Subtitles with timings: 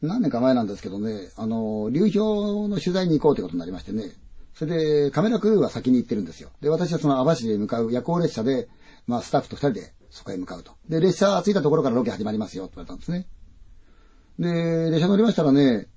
[0.00, 4.12] 何年か前なんですけどね、あの、流氷の取材に行こうということになりましてね、
[4.54, 6.50] それでカメラクルーは先に行ってるんですよ。
[6.60, 8.68] で、私はその網走へ向かう夜行列車で、
[9.06, 10.72] まあスタッフと二人でそこへ向かうと。
[10.88, 13.26] で、列車着いたところからロケ始まりますよって言われたんですね。
[14.38, 15.88] で、列車乗りましたらね、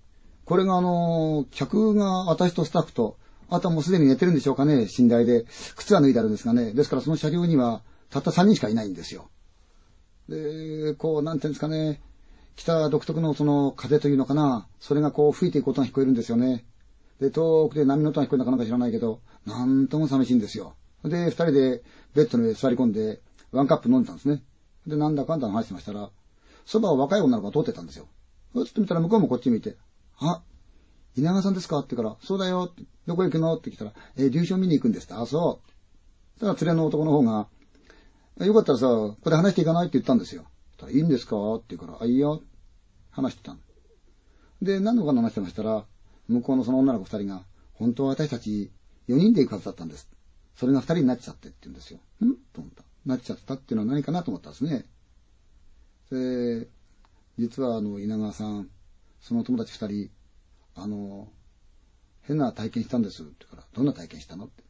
[0.46, 3.18] これがあの、客が私とスタッフと、
[3.50, 5.46] あとはもうすでに寝てるんでしょうかね、寝台で。
[5.76, 6.74] 靴は脱いであるんですがね。
[6.74, 9.30] ですからその車両には、たった3人しかいないんですよ。
[10.30, 12.02] で、こう、なんていうんですかね、
[12.56, 16.66] 北独特のその風というのかな、それがこう吹いていく音が聞こえるんですよね。
[17.20, 20.76] で、遠くで波の音が聞こえるのかなんか知らないけど、なんとも寂しいんですよ。
[21.04, 21.84] で、二人で
[22.14, 24.44] ベッドの上座り込んで、ワンカップ飲んでたんですね。
[24.86, 26.10] で、なんだかんだ話してましたら、
[26.66, 28.08] そばを若い女の子が通ってたんですよ。
[28.54, 29.78] ふっと見たら向こうもこっち見て、
[30.20, 30.42] あ、
[31.16, 31.80] 稲川さんですか？
[31.80, 33.56] って言うから、そうだよって、どこ行くの？
[33.56, 35.14] って来たら、えー、流氷見に行くんですって。
[35.14, 35.62] あ、そ
[36.38, 36.40] う。
[36.40, 37.48] ただ連れの男の方が、
[38.40, 39.88] よかったらさ、ここで話していかない？
[39.88, 40.46] って言ったんですよ。
[40.90, 41.56] いいんですか？
[41.56, 42.42] って言うから、あ、いいよ。
[43.10, 43.60] 話してたの。
[44.62, 45.86] で、何のか話してましたら、
[46.28, 48.72] 向こうのその女の子二人が、本当は私たち
[49.08, 50.10] 4人で行くはずだったんです。
[50.56, 52.00] それが二人になっちゃってって言うんですよ。
[52.24, 52.36] ん？
[52.54, 52.84] と思った。
[53.06, 54.86] なっちゃったっていうのは何かなと思ったんですね。
[56.12, 56.70] で、
[57.38, 58.70] 実はあの、稲川さん、
[59.20, 60.10] その友達二人、
[60.76, 61.32] あの、
[62.22, 64.64] 変な体験したんですって言うから、どんな体験したのって。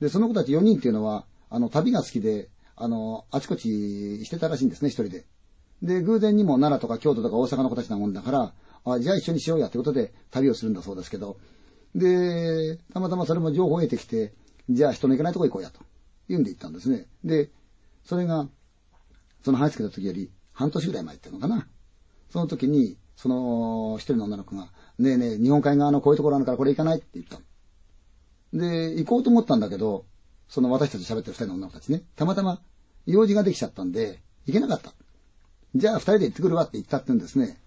[0.00, 2.48] で、その子たち4人っていうのは、あの、旅が好きで、
[2.80, 5.26] あの、あちこちしてたらしいんですね、一人で。
[5.82, 11.36] で、偶然にも奈良とか京都とか大阪の子たちなもんだから、あ、じゃあ一緒にしようやってことで旅をするんだそうですけど、
[11.94, 14.32] で、たまたまそれも情報を得てきて、
[14.70, 15.80] じゃあ人の行かないとこ行こうやと。
[16.28, 17.06] 言うんで行ったんですね。
[17.24, 17.50] で、
[18.04, 18.48] それが、
[19.42, 21.66] その話つけた時より半年ぐらい前っていうのかな。
[22.30, 27.38] その時に、その一人の女の子が、ねえねえ、日本海側のこういうところあるからこれ行かないって言った
[28.52, 30.06] ので、行こうと思ったんだけど、
[30.48, 32.60] その私たち喋ってる二人の女の子たちね、たまたま
[33.06, 34.92] 用事ができちゃったんで、行けなかった。
[35.74, 37.60] じゃあ二人で行ってくるわって言ったって言うんですね。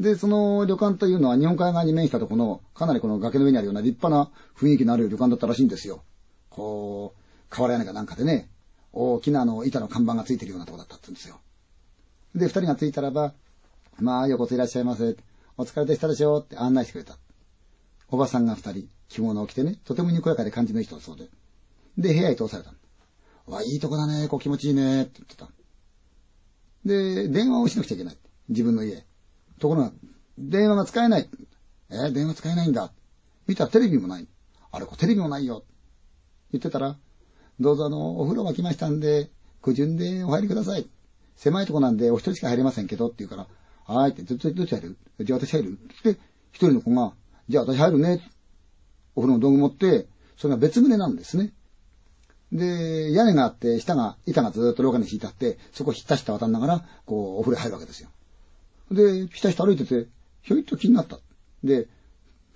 [0.00, 6.02] で、その旅館というのは日本海側に面したところの、かなりこの崖の上にあるような立派な雰囲気のある旅館だったらしいんですよ。
[6.50, 8.50] こう、瓦屋根かなんかでね、
[8.92, 11.40] 大きなあの板の看板がついてるようなとこだったって言うんですよ。
[12.34, 13.32] で、二人が着いたらば、
[13.98, 15.16] まあ、横ついらっしゃいませ。
[15.56, 17.16] お疲れでしたでしょうって案内してくれた。
[18.10, 21.28] おばさんが二人、着物を着てね、とてもにこやかで感じのいい人だそうで。
[21.96, 22.74] で、部屋に通された。
[23.46, 25.48] わ、いいとこだね、こう気持ちいいね、って言ってた。
[26.84, 28.16] で、電話をしなくちゃいけない。
[28.48, 29.04] 自分の家。
[29.58, 29.92] ところが、
[30.38, 31.28] 電話が使えない。
[31.90, 32.92] えー、電話使えないんだ。
[33.46, 34.28] 見たらテレビもない。
[34.72, 35.64] あれ、こテレビもないよ。
[36.52, 36.96] 言ってたら、
[37.58, 39.30] どうぞあの、お風呂が来ましたんで、
[39.62, 40.88] ご順でお入りください。
[41.36, 43.46] 狭いとこなんでお一人しか入れませんけどって言うから、
[43.94, 44.98] はいって、どっち入る？
[45.20, 46.10] じゃあ私入るって
[46.52, 47.14] 一人の子が、
[47.48, 48.20] じゃあ私入るね。
[49.14, 51.52] お風呂の道具持って、それが別棟なんですね。
[52.52, 58.08] で、屋根があって、下が、板がずっと廊下に引いてあって、そこをひったひた渡んながら、こう、お風呂入るわけですよ。
[58.90, 60.08] で、ひたひた歩いてて、
[60.42, 61.18] ひょいっと気になった。
[61.64, 61.88] で、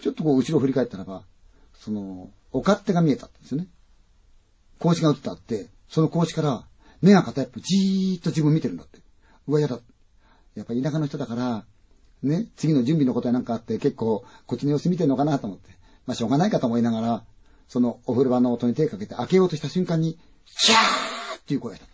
[0.00, 1.24] ちょっとこう、後ろ振り返ったらば、
[1.74, 3.68] その、お勝手が見えたんですよね。
[4.78, 6.64] 格子が映ってあって、その格子から、
[7.02, 8.98] 目が片っぽじーっと自分見てるんだって。
[9.48, 9.80] うわ、やだ。
[10.54, 11.64] やっぱり田舎の人だから、
[12.22, 15.70] ね、次の準備のことやなんかあって、結構、こっちの様子見てんのかなと思って。
[16.06, 17.24] まあ、しょうがないかと思いながら、
[17.70, 21.86] そのお風呂場の音に手をかけて開けようとした瞬間に、キャーっていう声がした。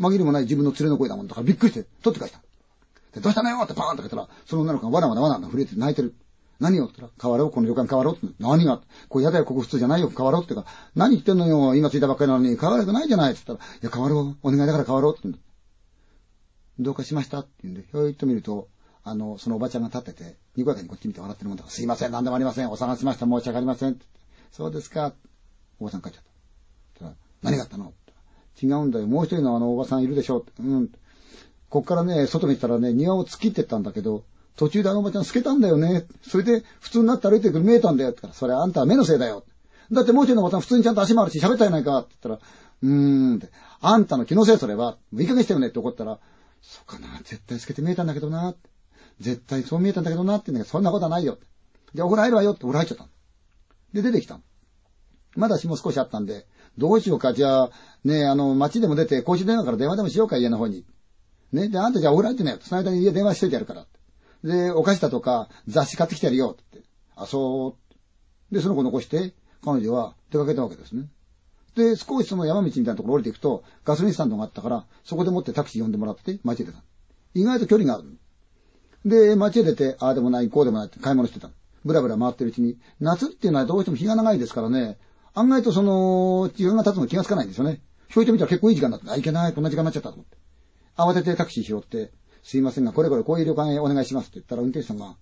[0.00, 2.40] 紛れもない自分の連れの声だもんだからびっくりして、取って返した。
[3.14, 6.16] で、どうしたのよってパーンと開けたら、その女の子がわらわらわらわら震えて泣いてる。
[6.58, 8.82] 何よって言ったら、変わろうこの旅館変わろうって何が？
[9.08, 10.64] これやだよ、ここ普通じゃないよ、変わろうってか、
[10.96, 15.38] 何言ってんのよ、今着いたばっかりなのに、変わるくないじゃないって言ったら、いや、変わろう、お願いだから変わろうって言う
[16.80, 17.40] どうかしました？
[17.40, 18.68] って言うんで、ひょいっと見ると、
[19.04, 23.98] あの、そのおばちゃんが立ってて、にこやかにこっち見て笑ってるもんだから、すいません、何でもありません、お探ししました、申し訳ありません。
[24.52, 25.14] そうですか。
[25.80, 26.24] おばさん帰っちゃっ
[27.00, 27.14] た。
[27.42, 27.92] 何があったの？
[28.62, 29.06] 違うんだよ。
[29.06, 30.44] もう一人のあのおばさんいるでしょ。
[30.60, 30.90] うん。
[31.70, 34.24] こっからね、外に来たらね、庭を突っ切ってったんだけど、
[34.56, 36.04] 途中であのおばちゃん透けたんだよね。
[36.20, 38.10] それで、普通になって歩いてくる見えたんだよ。
[38.10, 39.44] って言ったら、それあんたは目のせいだよ。
[39.90, 41.98] だってもう一人のおばさん普通にちゃんと足回るし喋ったやないか。
[42.00, 42.50] って言ったら、
[42.82, 43.48] うーんって、
[43.80, 46.18] あんたの気のせいそれは、いい加減してよねって怒ったら、
[46.60, 48.54] そうかな、絶対透けて見えたんだけどな。
[49.18, 51.38] 絶対そう見えたんだけどなって言うんだけど、そんなことはないよ。
[51.94, 53.11] じゃあお風呂入るわよってお風呂入っちゃった
[53.92, 54.40] で、出てきた
[55.36, 56.46] まだしも少しあったんで、
[56.78, 57.70] どうしようか、じゃあ、
[58.04, 60.84] ねあの、街でも出て、公衆電話から電話でもしようか、家の方に。
[61.52, 62.58] ね、で、あんたじゃあお風呂入ってねよ。
[62.60, 63.86] その間に家電話しといてやるから。
[64.44, 66.56] で、お菓子だとか、雑誌買ってきてやるよ。
[66.60, 66.82] って。
[67.14, 67.76] あ、そ
[68.50, 68.54] う。
[68.54, 69.34] で、その子残して、
[69.64, 71.08] 彼女は出かけたわけですね。
[71.74, 76.82] で、少しその山道みたいなところ降りていくと、ガソリンスタンドがあったから、そこでもってタクシー呼んでもらって、街へ出た。
[77.34, 78.18] 意外と距離がある。
[79.04, 81.50] で、街へ出て、ああでもない、こうでもないって買い物してた。
[81.84, 84.98] ブラブラ回ってるうちに、夏っていうのはどうしても日が長いですからね、
[85.34, 87.80] 案外とその、時間が経つの気がつかないんですよね。
[88.08, 89.12] ひょいと見たら結構いい時間だった。
[89.12, 90.36] あ、いけない、こんな時間になっちゃったと思って。
[90.96, 92.12] 慌ててタクシー拾って、
[92.42, 95.16] すいませんが、これこれこういう旅館へお願いしますって言ったら運転手さんが、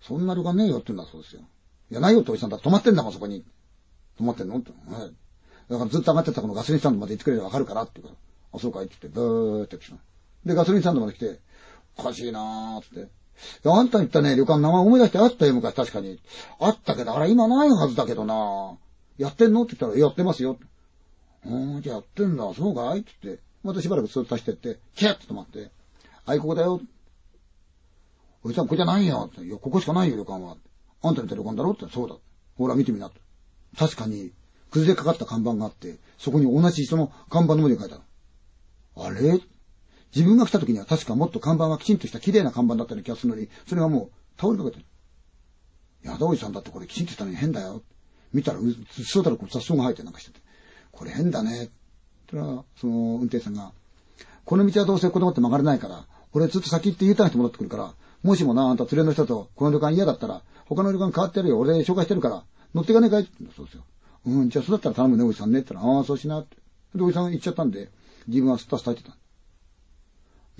[0.00, 1.42] そんな旅館ねえよって言うんだそうですよ。
[1.90, 2.58] いや、ないよっておじさんだ。
[2.58, 3.44] 泊まってんだもん、そこに。
[4.16, 4.56] 泊まってんの？
[4.56, 4.70] って。
[4.70, 5.12] はい。
[5.68, 8.18] だからずっと上がってたこのガソリンスタンドまで行ってくれればわかるからって言うから、
[8.54, 9.96] あ、そうかいって言って、ブーって来た。
[10.46, 11.40] で、ガソリンスタンドまで来て、
[11.96, 13.10] おかしいなーって。
[13.64, 16.20] あんたに言ったね、旅館名前思い出してあったよ、昔確かに。
[16.58, 18.78] あったけど、あれ今ないはずだけどな
[19.18, 19.64] やってんの？
[19.64, 20.58] って言ったら、やってますよ。
[21.44, 23.00] うん、じゃあやってんだ、そうかい？
[23.00, 25.70] って言って、またしばらくずっと走ってって、キャッと止まって、
[26.26, 26.80] あい、ここだよ。
[28.42, 29.30] おじさん、ここじゃないよ。
[29.38, 30.56] いや、ここしかないよ、旅館は。
[31.02, 31.72] あんたみたいな旅館だろ？
[31.72, 31.86] って。
[31.92, 32.16] そうだ。
[32.56, 33.10] ほら、見てみな。
[33.78, 34.32] 確かに、
[34.70, 38.04] 崩れかかった看板があって、そこに同じその看板の上に書いてある。
[38.96, 39.40] あれ？
[40.14, 44.84] 自分が来た時には確かもっと看板はきちんとした綺麗な看板だったような気がするのに、それがもう倒れかけてる。
[46.04, 47.82] 宿おじさんだってこれきちんとしたのに変だよ。
[48.32, 48.74] 見たら、うっ
[49.04, 50.40] そうたらこう雑草が生えてなんかしてて。
[50.92, 51.70] これ変だね。
[52.28, 53.72] それは、その運転手さんが、
[54.44, 61.58] この道はどうせ子供って曲がれないから、俺ずっと先行って U ターンして戻ってくるから、もしもな、あんた連れの人とこの旅館嫌だったら、他の旅館変わってやるよ。
[61.58, 63.84] 俺紹介してるから、乗っていかねえかいって言うんだそうですよ。
[64.26, 65.60] うん、じゃあそうだったら頼むね、おじさんね。
[65.60, 66.56] って言ったら、ああ、そうしなって。
[66.94, 67.90] で、おじさん行っちゃったんで、
[68.28, 69.16] 自分はすったすたってた。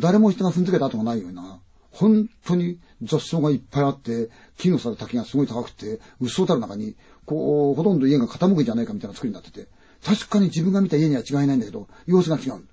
[0.01, 1.61] 誰も人が踏んづけた跡がないような、
[1.93, 9.69] 本当に雑草がいっぱいあって、木のさ滝がすごい高くて、うっそうたる中に、こう、ほとんど家が傾くんじゃないかみたいな作りになってて、
[10.05, 12.65] 確かに自分が見た家には違いないんだけど、様子が違う。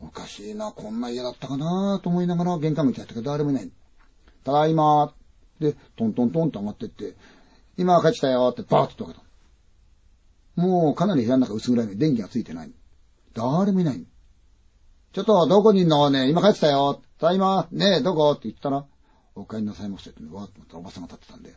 [0.00, 3.70] おかしいな、こんな家だったかなと思いながら玄関口に入ったけど誰もいない。
[4.44, 5.12] ただいま
[5.60, 7.16] で、トントントンと上がってって、
[7.76, 9.26] 今帰ってきたよってバーッと開けた。
[10.60, 12.72] もうかなり部屋の中薄暗いのに電気がついてない。
[13.34, 14.04] 誰もいない。
[15.18, 16.10] ちょっと、どこにいんの？
[16.10, 17.02] ね、今帰ってたよ。
[17.18, 18.30] ただいま、ねえ、どこ？
[18.30, 18.84] って言ったら、
[19.34, 21.56] お帰りなさいませって、わーっと思ったらおばさんが立ってたんで。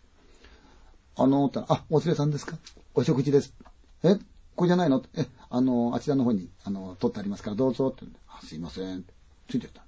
[1.15, 2.57] あの、ってあ、お連れさんですか？
[2.95, 3.53] お食事です。
[4.01, 4.15] え？
[4.15, 4.21] こ
[4.55, 5.03] こじゃないの？
[5.15, 8.11] え、あの、あちらの方に、あの、取ってありますから、どうぞって。
[8.29, 9.05] あ、すいません。
[9.47, 9.83] ついてった。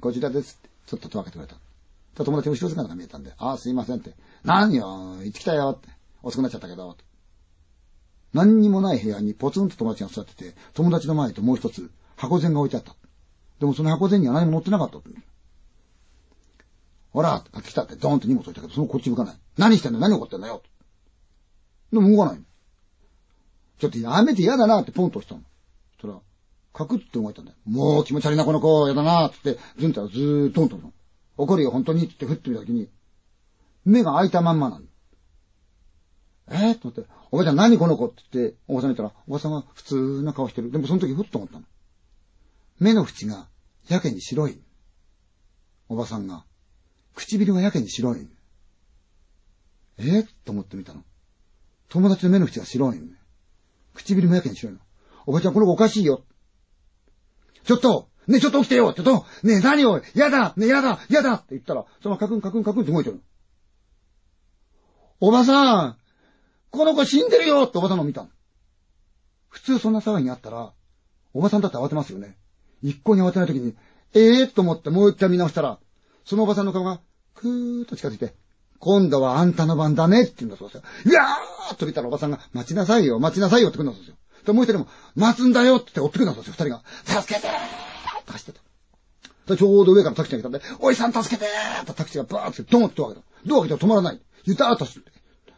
[0.00, 2.24] こちらですって、ちょっと戸開けてくれた。
[2.24, 4.14] 友達後ろ姿が見えたんで、あ、すいませんって。
[4.44, 5.90] 何よ、行ってきたよって。
[6.22, 6.96] 遅くなっちゃったけど。
[8.32, 11.90] 何にもない部屋にポツンと友達が座ってて、友達の前ともう一つ
[12.24, 12.94] 箱膳が置いてあった。
[13.60, 14.98] でもその箱膳には何も乗ってなかった。
[17.12, 19.36] ほら、来たってドーンと荷物置いたけど、そのこっち向かない。
[19.56, 20.00] 何してんの？
[20.00, 20.62] 何起こってんだよ。
[21.92, 22.42] でも動かない。
[23.78, 25.42] ちょっとやめて嫌だなってポンと押したの。
[26.00, 26.20] そしたら、
[26.72, 27.56] カクって動いたんだよ。
[27.66, 30.76] もう気持ち悪いなこの子、嫌だなって、ずんたらずーっとんと
[31.36, 32.88] 怒るよ本当にって振ってみたときに、
[33.84, 34.84] 目が開いたまんまなの。
[36.50, 38.06] えー、と思って、おばちゃん何この子？
[38.06, 40.72] って言って、おばさん見たら、おばさんは普通な顔してる。
[40.72, 41.64] でもその時ふっと思ったの。
[42.78, 43.48] 目の縁が
[43.88, 44.60] やけに白い。
[45.88, 46.44] おばさんが。
[47.14, 48.28] 唇がやけに白い。
[49.98, 51.04] え、と思ってみたの。
[51.88, 53.00] 友達の目の縁が白い。
[53.94, 54.80] 唇もやけに白いの。
[55.26, 56.24] おばちゃんこの子おかしいよ。
[57.64, 63.20] ちょっとね、ちょっと起きてよちょっとね、何をやだねえ、やだやだって言ったら、そのカクンカクンカクンって動いてる。
[65.20, 65.96] おばさん
[66.70, 68.30] この子死んでるよっておばさんの見たの。
[69.48, 70.72] 普通そんな騒ぎにあったら、
[71.32, 72.36] おばさんだって慌てますよね。
[72.84, 73.74] 一向に慌てない時に、
[74.12, 75.78] ええー、と思ってもう一回見直したら、
[76.24, 77.00] そのおばさんの顔が、
[77.34, 78.34] くーっと近づいて、
[78.78, 80.82] 今度はあんたの番だねって言うんだそうですよ。
[81.06, 84.16] いやーっと見たらおばさんが、待ちなさいよ、待ちなさいよって来るんだそうですよ。
[84.44, 87.22] で、もう一人も、待つんだよって追ってくるんだそうですよ、二人が。
[87.22, 88.60] 助けてーって走って
[89.48, 89.54] た。
[89.54, 93.48] で、ちょうど上からタクシーが来たんで、おいさん助けてーってタクシーがバーってドンってドア開けた。
[93.48, 94.20] ドア開けたら止まらない。
[94.44, 95.10] ゆたーっと走って。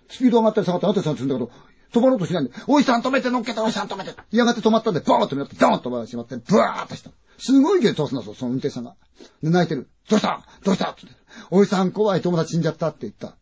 [0.09, 1.51] スピード上がったり下がったり、あとさんするんだけど、
[1.93, 4.15] 止まろうとしないんで、おいさん止めて乗っけて、おいさん止めて。
[4.31, 7.11] やがて止まったんで、ボーンとなって、ドーンと回ってしまって、ブワーっとした。
[7.39, 8.97] すごい勢いで通すんだぞ、その運転手さんが。
[9.43, 9.89] で、泣いてる。
[10.09, 10.43] どうした？
[10.65, 10.91] どうした？
[10.91, 11.03] って
[11.51, 13.37] おいさん怖い友達死んじゃったって言った。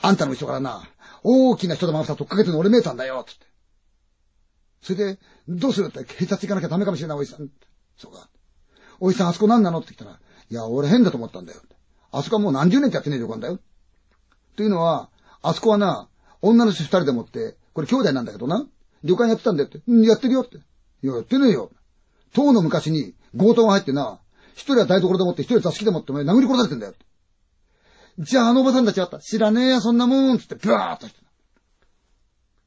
[0.00, 0.82] あんたの後ろからな、
[1.22, 3.32] 大きな人玉がさ、とっかけてるの俺見えたんだよ、って。
[4.82, 7.48] それで、どうするって警察行かなきゃダメかもしれない、おいさん。
[7.96, 8.28] そうか。
[9.00, 9.78] おいさん、あそこ何なの？
[9.78, 10.20] って言ったら、
[10.50, 11.60] いや、俺変だと思ったんだよ。
[12.12, 13.58] あそこはもう何十年ってやってねえ旅館だよ。
[14.56, 15.08] というのは、
[15.42, 16.08] あそこはな、
[16.44, 18.66] 女の人二人でもって、これ兄弟なんだけどな、
[19.02, 19.80] 旅館やってたんだよって。
[19.86, 20.58] うん、やってるよって。
[20.58, 21.70] いや、やってねえよ。
[22.34, 24.20] 当の昔に強盗が入ってな、
[24.52, 26.94] 一人は台所でもって、一人は座敷でもって、お前殴り殺されてんだよ。
[28.18, 29.18] じゃああのおばさんたちはった。
[29.20, 31.20] 知らねえや、そんなもんつって、ブワーッとして。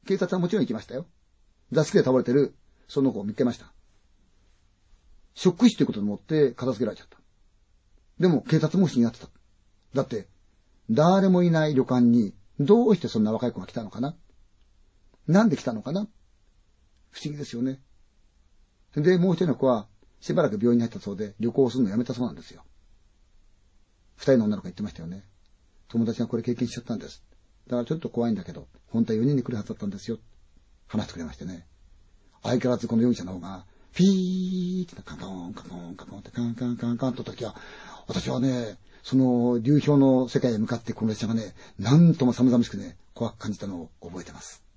[0.06, 1.06] 警察はもちろん行きましたよ。
[1.72, 2.54] 座敷で倒れてる、
[2.88, 3.72] その子を見つけました。
[5.34, 7.18] ショック死ということでもって片付けられちゃった。
[8.18, 9.28] でも警察も不思議になってた。
[9.94, 10.28] だって、
[10.90, 14.16] 誰もいない旅館にどうしてそんな若い子が来たのかな？
[15.26, 16.08] なんで来たのかな？
[17.10, 17.80] 不思議ですよね。
[18.96, 19.86] で、もう一人の子は、
[20.20, 22.64] しばらく病院に入ったそうで、旅行をするのやめたそうなんですよ。
[24.16, 25.24] 二人の女の子が言ってましたよね。
[25.88, 27.22] 友達がこれ経験しちゃったんです。
[27.66, 30.18] だからちょっと怖いんだけど、本当は4人に来るはずだったんですよ。
[30.88, 31.66] 話してくれましてね。
[32.42, 37.54] 相変わらずこの容疑者の方が、ピーってカンカンカンカンカンってカンカンカンカンと時は、
[38.06, 44.67] 私はね、その流氷の世界へ向かってこの列車がね、なんとも寒々しくね、怖く感じたのを覚えてます。